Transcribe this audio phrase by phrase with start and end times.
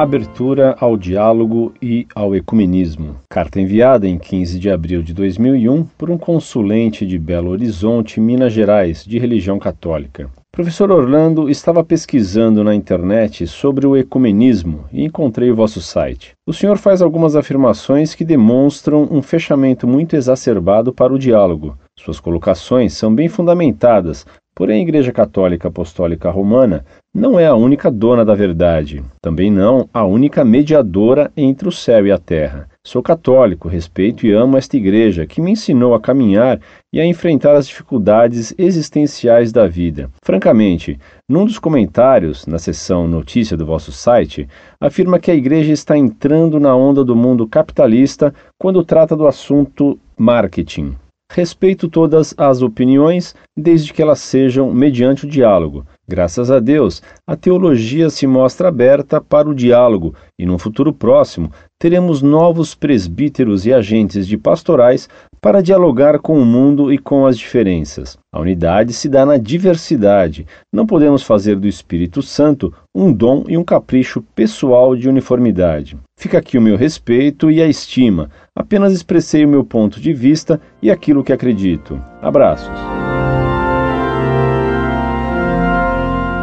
[0.00, 3.16] Abertura ao diálogo e ao ecumenismo.
[3.28, 8.50] Carta enviada em 15 de abril de 2001 por um consulente de Belo Horizonte, Minas
[8.50, 10.30] Gerais, de religião católica.
[10.50, 16.32] Professor Orlando estava pesquisando na internet sobre o ecumenismo e encontrei o vosso site.
[16.46, 21.76] O senhor faz algumas afirmações que demonstram um fechamento muito exacerbado para o diálogo.
[21.98, 24.24] Suas colocações são bem fundamentadas,
[24.60, 29.88] Porém, a Igreja Católica Apostólica Romana não é a única dona da verdade, também não
[29.90, 32.68] a única mediadora entre o céu e a terra.
[32.84, 36.60] Sou católico, respeito e amo esta igreja que me ensinou a caminhar
[36.92, 40.10] e a enfrentar as dificuldades existenciais da vida.
[40.22, 44.46] Francamente, num dos comentários, na seção Notícia do vosso site,
[44.78, 49.98] afirma que a igreja está entrando na onda do mundo capitalista quando trata do assunto
[50.18, 50.96] marketing.
[51.32, 55.86] Respeito todas as opiniões, desde que elas sejam mediante o diálogo.
[56.08, 61.52] Graças a Deus, a teologia se mostra aberta para o diálogo e, num futuro próximo,
[61.78, 65.08] teremos novos presbíteros e agentes de pastorais
[65.40, 68.18] para dialogar com o mundo e com as diferenças.
[68.32, 70.46] A unidade se dá na diversidade.
[70.72, 75.96] Não podemos fazer do Espírito Santo um dom e um capricho pessoal de uniformidade.
[76.18, 78.28] Fica aqui o meu respeito e a estima.
[78.54, 82.00] Apenas expressei o meu ponto de vista e aquilo que acredito.
[82.20, 82.70] Abraços.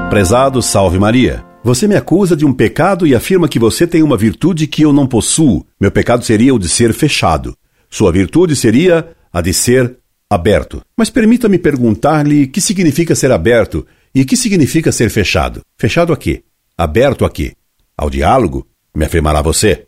[0.09, 1.45] Prezado Salve Maria.
[1.63, 4.93] Você me acusa de um pecado e afirma que você tem uma virtude que eu
[4.93, 5.65] não possuo.
[5.79, 7.53] Meu pecado seria o de ser fechado.
[7.89, 9.97] Sua virtude seria a de ser
[10.29, 10.81] aberto.
[10.97, 15.61] Mas permita-me perguntar-lhe que significa ser aberto e que significa ser fechado.
[15.77, 16.43] Fechado a quê?
[16.77, 17.53] Aberto a quê?
[17.97, 18.67] Ao diálogo?
[18.95, 19.85] me afirmará você.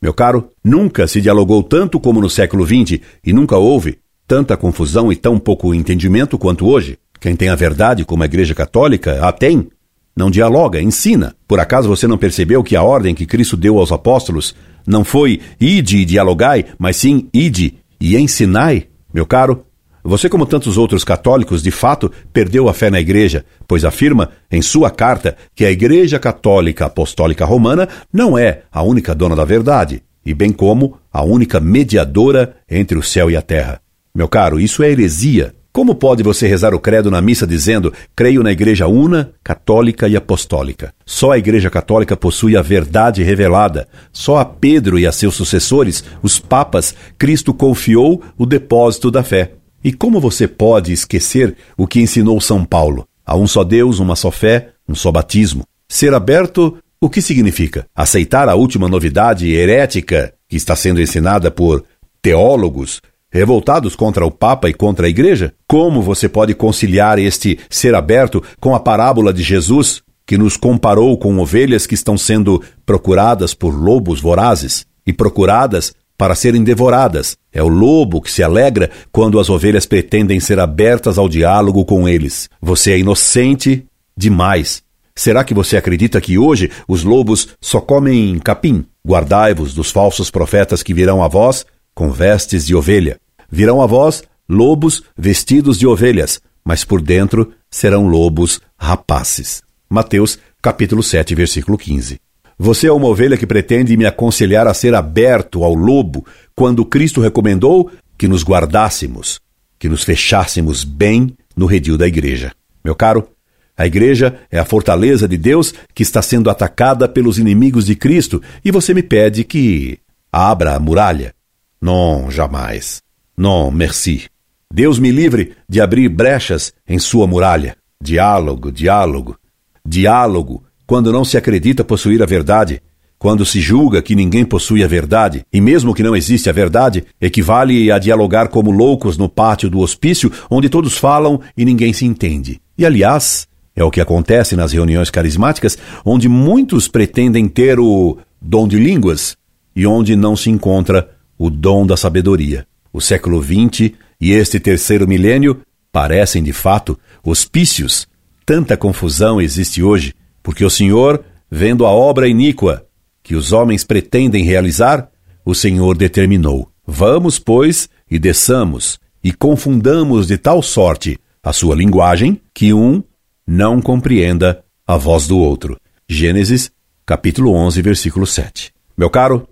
[0.00, 5.12] Meu caro, nunca se dialogou tanto como no século XX e nunca houve tanta confusão
[5.12, 6.98] e tão pouco entendimento quanto hoje.
[7.20, 9.68] Quem tem a verdade, como a Igreja Católica, a tem.
[10.16, 11.34] Não dialoga, ensina.
[11.46, 14.54] Por acaso você não percebeu que a ordem que Cristo deu aos apóstolos
[14.86, 18.86] não foi ide e dialogai, mas sim ide e ensinai?
[19.12, 19.64] Meu caro,
[20.08, 24.62] você, como tantos outros católicos, de fato perdeu a fé na Igreja, pois afirma em
[24.62, 30.04] sua carta que a Igreja Católica Apostólica Romana não é a única dona da verdade,
[30.24, 33.80] e bem como a única mediadora entre o céu e a terra.
[34.14, 35.55] Meu caro, isso é heresia.
[35.76, 40.16] Como pode você rezar o credo na missa dizendo creio na Igreja una, católica e
[40.16, 40.94] apostólica?
[41.04, 43.86] Só a Igreja Católica possui a verdade revelada.
[44.10, 49.52] Só a Pedro e a seus sucessores, os papas, Cristo confiou o depósito da fé.
[49.84, 53.06] E como você pode esquecer o que ensinou São Paulo?
[53.26, 55.62] Há um só Deus, uma só fé, um só batismo.
[55.86, 57.86] Ser aberto, o que significa?
[57.94, 61.84] Aceitar a última novidade herética que está sendo ensinada por
[62.22, 63.02] teólogos
[63.36, 65.54] revoltados contra o Papa e contra a Igreja?
[65.68, 71.16] Como você pode conciliar este ser aberto com a parábola de Jesus, que nos comparou
[71.16, 77.36] com ovelhas que estão sendo procuradas por lobos vorazes e procuradas para serem devoradas.
[77.52, 82.08] É o lobo que se alegra quando as ovelhas pretendem ser abertas ao diálogo com
[82.08, 82.48] eles.
[82.60, 83.86] Você é inocente
[84.16, 84.82] demais.
[85.14, 88.84] Será que você acredita que hoje os lobos só comem capim?
[89.06, 91.64] Guardai-vos dos falsos profetas que virão a vós
[91.94, 93.18] com vestes de ovelha.
[93.50, 99.62] Virão a vós lobos vestidos de ovelhas, mas por dentro serão lobos rapaces.
[99.88, 102.20] Mateus capítulo 7, versículo 15.
[102.58, 106.24] Você é uma ovelha que pretende me aconselhar a ser aberto ao lobo,
[106.54, 109.40] quando Cristo recomendou que nos guardássemos,
[109.78, 112.52] que nos fechássemos bem no redil da igreja.
[112.82, 113.28] Meu caro,
[113.76, 118.42] a igreja é a fortaleza de Deus que está sendo atacada pelos inimigos de Cristo
[118.64, 119.98] e você me pede que
[120.32, 121.34] abra a muralha.
[121.80, 123.05] Não, jamais.
[123.36, 124.28] Não, merci.
[124.72, 127.76] Deus me livre de abrir brechas em sua muralha.
[128.02, 129.38] Diálogo, diálogo,
[129.84, 132.80] diálogo quando não se acredita possuir a verdade,
[133.18, 137.04] quando se julga que ninguém possui a verdade, e mesmo que não existe a verdade,
[137.20, 142.06] equivale a dialogar como loucos no pátio do hospício, onde todos falam e ninguém se
[142.06, 142.60] entende.
[142.78, 148.68] E aliás, é o que acontece nas reuniões carismáticas, onde muitos pretendem ter o dom
[148.68, 149.36] de línguas
[149.74, 152.66] e onde não se encontra o dom da sabedoria.
[152.96, 155.60] O século XX e este terceiro milênio
[155.92, 158.08] parecem, de fato, hospícios.
[158.46, 162.86] Tanta confusão existe hoje porque o Senhor, vendo a obra iníqua
[163.22, 165.10] que os homens pretendem realizar,
[165.44, 172.40] o Senhor determinou: Vamos, pois, e desçamos, e confundamos de tal sorte a sua linguagem
[172.54, 173.04] que um
[173.46, 175.78] não compreenda a voz do outro.
[176.08, 176.70] Gênesis,
[177.04, 178.72] capítulo 11, versículo 7.
[178.96, 179.46] Meu caro,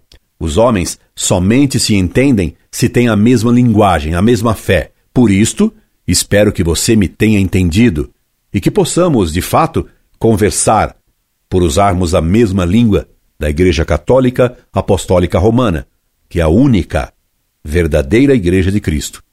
[0.44, 4.90] os homens somente se entendem se têm a mesma linguagem, a mesma fé.
[5.10, 5.72] Por isto,
[6.06, 8.10] espero que você me tenha entendido
[8.52, 9.88] e que possamos, de fato,
[10.18, 10.96] conversar
[11.48, 13.08] por usarmos a mesma língua
[13.40, 15.86] da Igreja Católica Apostólica Romana,
[16.28, 17.10] que é a única
[17.64, 19.24] verdadeira Igreja de Cristo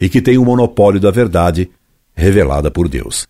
[0.00, 1.68] e que tem o monopólio da verdade
[2.14, 3.26] revelada por Deus.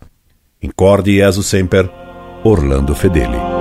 [0.63, 1.89] Incorde Jesus Semper,
[2.45, 3.56] Orlando Fedeli.